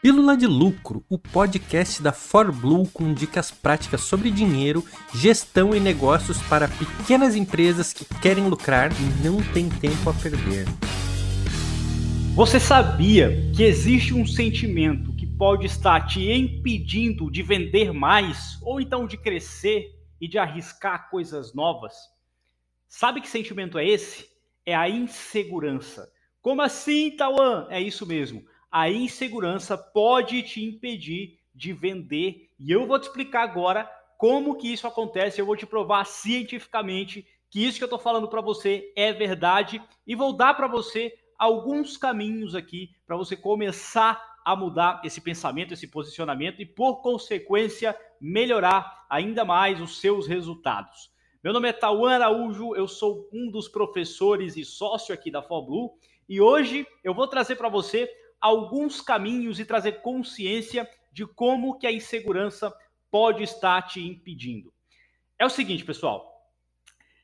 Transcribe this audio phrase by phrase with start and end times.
[0.00, 6.40] Pílula de Lucro, o podcast da ForBlue com dicas práticas sobre dinheiro, gestão e negócios
[6.42, 10.66] para pequenas empresas que querem lucrar e não têm tempo a perder.
[12.36, 18.80] Você sabia que existe um sentimento que pode estar te impedindo de vender mais ou
[18.80, 21.96] então de crescer e de arriscar coisas novas?
[22.86, 24.28] Sabe que sentimento é esse?
[24.64, 26.08] É a insegurança.
[26.40, 27.66] Como assim, Tawan?
[27.68, 32.50] É isso mesmo a insegurança pode te impedir de vender.
[32.58, 35.40] E eu vou te explicar agora como que isso acontece.
[35.40, 39.82] Eu vou te provar cientificamente que isso que eu estou falando para você é verdade
[40.06, 45.72] e vou dar para você alguns caminhos aqui para você começar a mudar esse pensamento,
[45.72, 51.10] esse posicionamento e, por consequência, melhorar ainda mais os seus resultados.
[51.42, 55.92] Meu nome é Tauan Araújo, eu sou um dos professores e sócio aqui da FOBLU
[56.28, 61.86] e hoje eu vou trazer para você alguns caminhos e trazer consciência de como que
[61.86, 62.74] a insegurança
[63.10, 64.72] pode estar te impedindo.
[65.38, 66.50] É o seguinte, pessoal.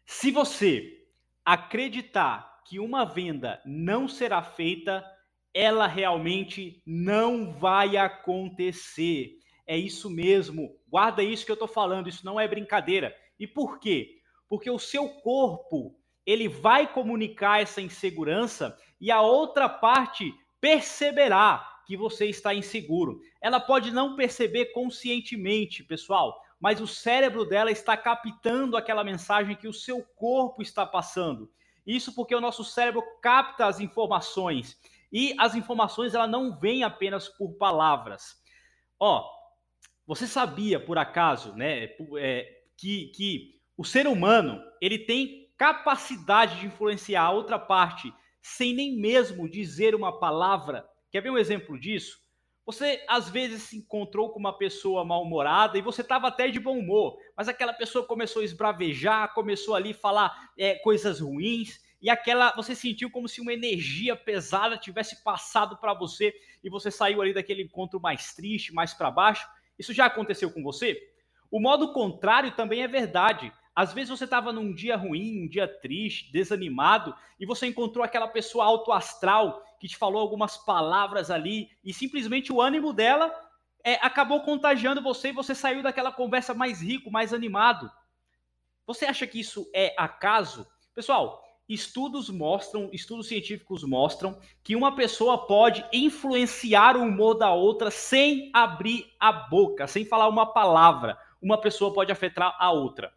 [0.07, 1.05] Se você
[1.45, 5.05] acreditar que uma venda não será feita,
[5.53, 9.39] ela realmente não vai acontecer.
[9.67, 10.77] É isso mesmo.
[10.89, 13.15] Guarda isso que eu estou falando, isso não é brincadeira.
[13.39, 14.19] E por quê?
[14.49, 21.95] Porque o seu corpo, ele vai comunicar essa insegurança e a outra parte perceberá que
[21.95, 23.21] você está inseguro.
[23.39, 29.69] Ela pode não perceber conscientemente, pessoal, mas o cérebro dela está captando aquela mensagem que
[29.69, 31.53] o seu corpo está passando.
[31.87, 34.81] Isso porque o nosso cérebro capta as informações
[35.13, 38.43] e as informações ela não vêm apenas por palavras.
[38.99, 39.23] Ó,
[40.07, 46.67] você sabia por acaso, né, é, que, que o ser humano ele tem capacidade de
[46.69, 48.11] influenciar a outra parte
[48.47, 50.87] sem nem mesmo dizer uma palavra.
[51.11, 52.19] Quer ver um exemplo disso?
[52.67, 56.79] Você às vezes se encontrou com uma pessoa mal-humorada e você estava até de bom
[56.79, 62.11] humor, mas aquela pessoa começou a esbravejar, começou ali a falar é, coisas ruins e
[62.11, 67.23] aquela você sentiu como se uma energia pesada tivesse passado para você e você saiu
[67.23, 69.49] ali daquele encontro mais triste, mais para baixo.
[69.79, 71.01] Isso já aconteceu com você?
[71.51, 73.51] O modo contrário também é verdade.
[73.75, 78.29] Às vezes você estava num dia ruim, um dia triste, desanimado, e você encontrou aquela
[78.29, 83.35] pessoa alto astral que te falou algumas palavras ali, e simplesmente o ânimo dela
[83.85, 87.91] é, acabou contagiando você e você saiu daquela conversa mais rico, mais animado.
[88.87, 90.67] Você acha que isso é acaso?
[90.95, 97.91] Pessoal, estudos mostram, estudos científicos mostram que uma pessoa pode influenciar o humor da outra
[97.91, 101.19] sem abrir a boca, sem falar uma palavra.
[101.43, 103.13] Uma pessoa pode afetar a outra.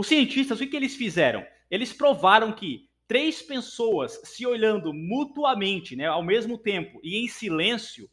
[0.00, 1.46] Os cientistas, o que, que eles fizeram?
[1.70, 8.08] Eles provaram que três pessoas se olhando mutuamente, né, ao mesmo tempo e em silêncio,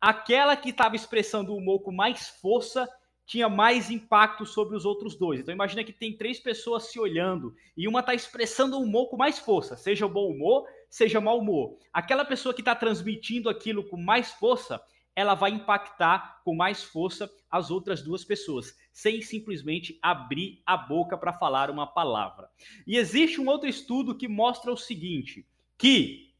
[0.00, 2.88] aquela que estava expressando o humor com mais força
[3.26, 5.40] tinha mais impacto sobre os outros dois.
[5.40, 9.18] Então imagina que tem três pessoas se olhando e uma está expressando o humor com
[9.18, 11.76] mais força, seja bom humor, seja mau humor.
[11.92, 14.80] Aquela pessoa que está transmitindo aquilo com mais força,
[15.16, 21.16] ela vai impactar com mais força as outras duas pessoas, sem simplesmente abrir a boca
[21.16, 22.50] para falar uma palavra.
[22.86, 26.34] E existe um outro estudo que mostra o seguinte: que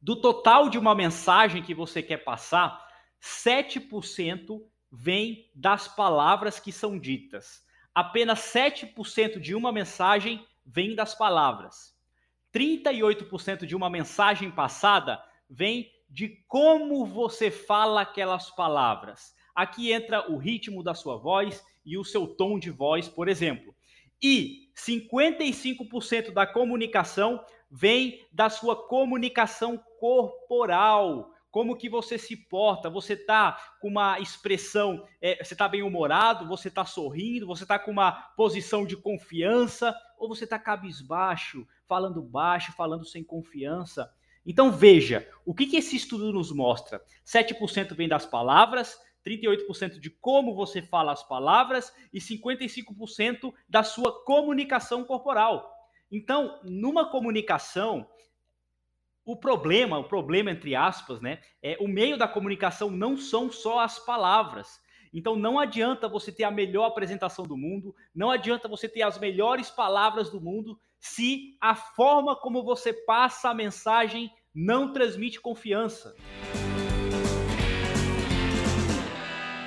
[0.00, 2.88] do total de uma mensagem que você quer passar,
[3.20, 7.62] 7% vem das palavras que são ditas.
[7.94, 11.94] Apenas 7% de uma mensagem vem das palavras.
[12.54, 19.34] 38% de uma mensagem passada vem de como você fala aquelas palavras.
[19.54, 23.74] Aqui entra o ritmo da sua voz e o seu tom de voz, por exemplo.
[24.22, 31.32] E 55% da comunicação vem da sua comunicação corporal.
[31.50, 32.90] Como que você se porta?
[32.90, 37.78] Você está com uma expressão, é, você está bem humorado, você está sorrindo, você está
[37.78, 44.12] com uma posição de confiança, ou você está cabisbaixo, falando baixo, falando sem confiança.
[44.50, 47.04] Então veja, o que, que esse estudo nos mostra?
[47.22, 54.24] 7% vem das palavras, 38% de como você fala as palavras e 55% da sua
[54.24, 55.70] comunicação corporal.
[56.10, 58.08] Então, numa comunicação,
[59.22, 63.80] o problema, o problema entre aspas, né, é o meio da comunicação não são só
[63.80, 64.80] as palavras.
[65.12, 69.18] Então não adianta você ter a melhor apresentação do mundo, não adianta você ter as
[69.18, 76.14] melhores palavras do mundo se a forma como você passa a mensagem não transmite confiança.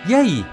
[0.08, 0.46] E aí,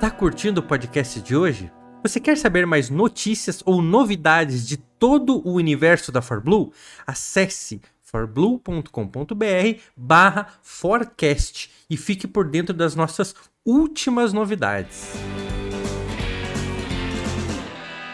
[0.00, 1.70] tá curtindo o podcast de hoje?
[2.02, 6.72] Você quer saber mais notícias ou novidades de todo o universo da ForBlue?
[7.06, 13.34] Acesse forblue.com.br barra forecast e fique por dentro das nossas
[13.64, 15.14] últimas novidades.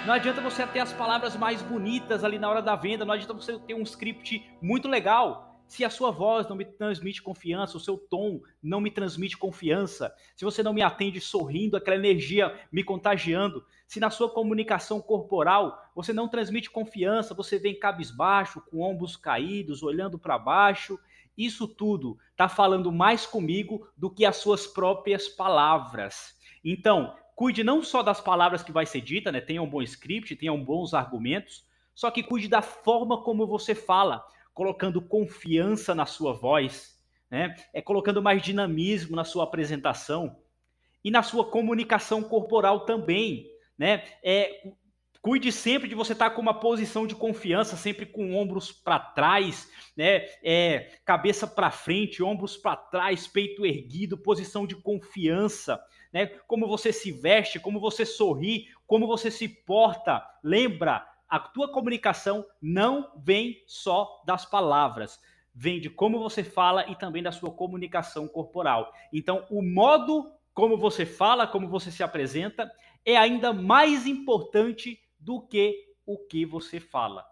[0.07, 3.35] Não adianta você ter as palavras mais bonitas ali na hora da venda, não adianta
[3.35, 7.81] você ter um script muito legal se a sua voz não me transmite confiança, o
[7.81, 12.83] seu tom não me transmite confiança, se você não me atende sorrindo, aquela energia me
[12.83, 19.17] contagiando, se na sua comunicação corporal você não transmite confiança, você vem cabisbaixo, com ombros
[19.17, 20.99] caídos, olhando para baixo,
[21.39, 26.37] isso tudo está falando mais comigo do que as suas próprias palavras.
[26.65, 29.41] Então, cuide não só das palavras que vai ser dita, né?
[29.41, 31.65] Tenha um bom script, tenha bons argumentos,
[31.95, 34.27] só que cuide da forma como você fala
[34.61, 37.57] colocando confiança na sua voz, né?
[37.73, 40.37] É colocando mais dinamismo na sua apresentação
[41.03, 43.47] e na sua comunicação corporal também,
[43.79, 44.05] né?
[44.23, 44.71] É,
[45.23, 49.67] cuide sempre de você estar com uma posição de confiança, sempre com ombros para trás,
[49.97, 50.27] né?
[50.45, 55.83] É, cabeça para frente, ombros para trás, peito erguido, posição de confiança,
[56.13, 56.27] né?
[56.47, 60.23] Como você se veste, como você sorri, como você se porta.
[60.45, 65.21] Lembra, a tua comunicação não vem só das palavras,
[65.55, 68.93] vem de como você fala e também da sua comunicação corporal.
[69.13, 72.71] Então, o modo como você fala, como você se apresenta,
[73.05, 77.25] é ainda mais importante do que o que você fala.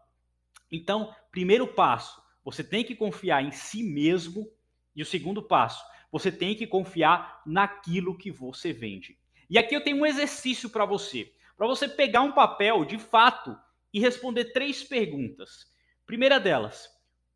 [0.71, 4.51] Então, primeiro passo, você tem que confiar em si mesmo.
[4.95, 9.19] E o segundo passo, você tem que confiar naquilo que você vende.
[9.51, 11.33] E aqui eu tenho um exercício para você.
[11.57, 13.59] Para você pegar um papel, de fato,
[13.93, 15.67] e responder três perguntas.
[16.07, 16.89] Primeira delas,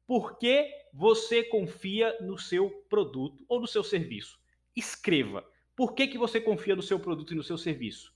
[0.06, 4.38] por que você confia no seu produto ou no seu serviço?
[4.76, 5.44] Escreva.
[5.75, 8.12] Por que, que você confia no seu produto e no seu serviço?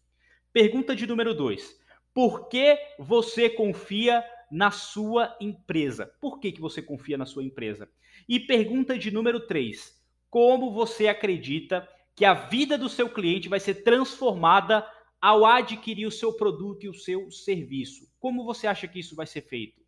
[0.53, 1.79] Pergunta de número dois.
[2.13, 6.07] Por que você confia na sua empresa?
[6.21, 7.91] Por que, que você confia na sua empresa?
[8.29, 10.03] E pergunta de número três.
[10.31, 14.87] Como você acredita que a vida do seu cliente vai ser transformada
[15.21, 18.09] ao adquirir o seu produto e o seu serviço?
[18.19, 19.83] Como você acha que isso vai ser feito?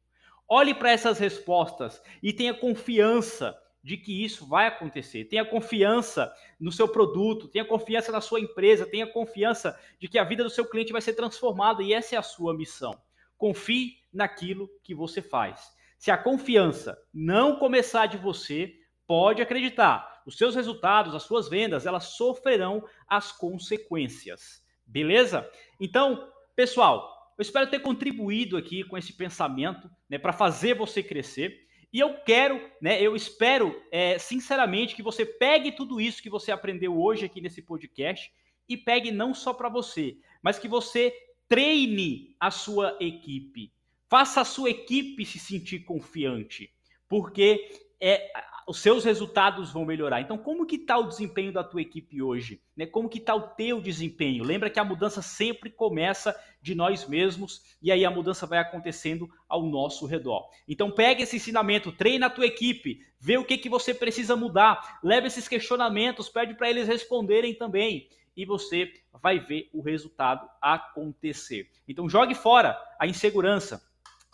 [0.49, 5.25] Olhe para essas respostas e tenha confiança de que isso vai acontecer.
[5.25, 10.25] Tenha confiança no seu produto, tenha confiança na sua empresa, tenha confiança de que a
[10.25, 12.99] vida do seu cliente vai ser transformada e essa é a sua missão.
[13.37, 15.73] Confie naquilo que você faz.
[15.99, 18.75] Se a confiança não começar de você,
[19.07, 24.63] pode acreditar, os seus resultados, as suas vendas, elas sofrerão as consequências.
[24.89, 25.49] Beleza?
[25.79, 31.67] Então, pessoal, eu espero ter contribuído aqui com esse pensamento, né, para fazer você crescer.
[31.93, 36.51] E eu quero, né, eu espero, é, sinceramente, que você pegue tudo isso que você
[36.51, 38.33] aprendeu hoje aqui nesse podcast
[38.69, 41.15] e pegue não só para você, mas que você
[41.47, 43.73] treine a sua equipe.
[44.09, 46.73] Faça a sua equipe se sentir confiante,
[47.07, 47.71] porque
[48.01, 48.31] é,
[48.69, 50.21] os seus resultados vão melhorar.
[50.21, 52.61] Então, como que está o desempenho da tua equipe hoje?
[52.77, 52.85] Né?
[52.85, 54.45] Como que está o teu desempenho?
[54.45, 59.27] Lembra que a mudança sempre começa de nós mesmos e aí a mudança vai acontecendo
[59.49, 60.51] ao nosso redor.
[60.69, 65.01] Então, pega esse ensinamento, treina a tua equipe, vê o que, que você precisa mudar,
[65.03, 68.07] leva esses questionamentos, pede para eles responderem também
[68.37, 71.71] e você vai ver o resultado acontecer.
[71.89, 73.88] Então, jogue fora a insegurança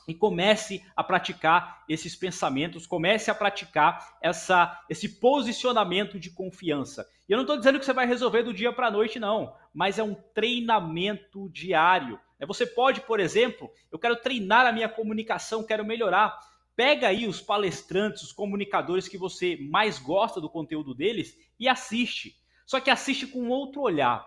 [0.06, 7.08] e comece a praticar esses pensamentos, comece a praticar essa, esse posicionamento de confiança.
[7.28, 9.54] E eu não estou dizendo que você vai resolver do dia para a noite, não,
[9.72, 12.20] mas é um treinamento diário.
[12.38, 16.38] É, você pode, por exemplo, eu quero treinar a minha comunicação, quero melhorar.
[16.76, 22.36] Pega aí os palestrantes, os comunicadores que você mais gosta do conteúdo deles e assiste.
[22.66, 24.26] Só que assiste com outro olhar.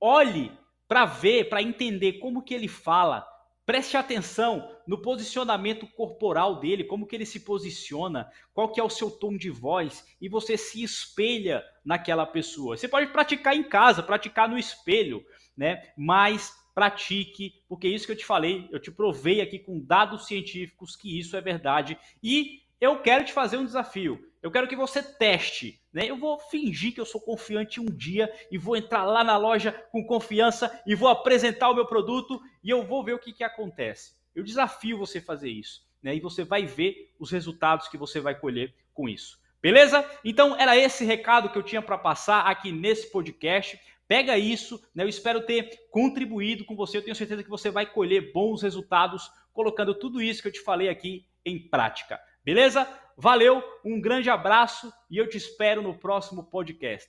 [0.00, 0.50] Olhe
[0.88, 3.24] para ver, para entender como que ele fala,
[3.70, 8.90] Preste atenção no posicionamento corporal dele, como que ele se posiciona, qual que é o
[8.90, 12.76] seu tom de voz e você se espelha naquela pessoa.
[12.76, 15.24] Você pode praticar em casa, praticar no espelho,
[15.56, 15.84] né?
[15.96, 20.26] Mas pratique, porque é isso que eu te falei, eu te provei aqui com dados
[20.26, 24.20] científicos que isso é verdade e eu quero te fazer um desafio.
[24.42, 25.79] Eu quero que você teste.
[25.92, 26.06] Né?
[26.06, 29.72] Eu vou fingir que eu sou confiante um dia e vou entrar lá na loja
[29.90, 33.44] com confiança e vou apresentar o meu produto e eu vou ver o que, que
[33.44, 34.14] acontece.
[34.34, 35.84] Eu desafio você a fazer isso.
[36.02, 36.14] Né?
[36.14, 39.38] E você vai ver os resultados que você vai colher com isso.
[39.60, 40.08] Beleza?
[40.24, 43.78] Então era esse recado que eu tinha para passar aqui nesse podcast.
[44.08, 45.04] Pega isso, né?
[45.04, 46.96] eu espero ter contribuído com você.
[46.96, 50.60] Eu tenho certeza que você vai colher bons resultados colocando tudo isso que eu te
[50.60, 52.18] falei aqui em prática.
[52.44, 52.88] Beleza?
[53.22, 57.06] Valeu, um grande abraço e eu te espero no próximo podcast.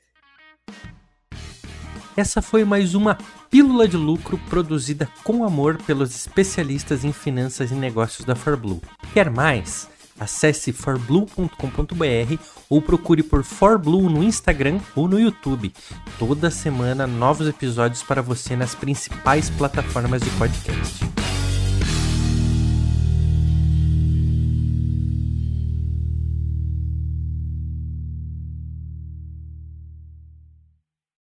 [2.18, 3.18] Essa foi mais uma
[3.50, 8.82] pílula de lucro produzida com amor pelos especialistas em finanças e negócios da ForBlue.
[9.13, 9.89] Quer mais?
[10.20, 15.74] Acesse forblue.com.br ou procure por Forblue no Instagram ou no YouTube.
[16.20, 21.11] Toda semana novos episódios para você nas principais plataformas de podcast.